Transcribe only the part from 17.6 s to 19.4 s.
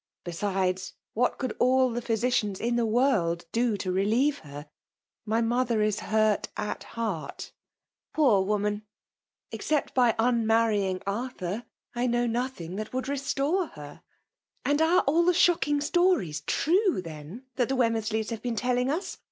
the Wemmcrsleys have been telling us?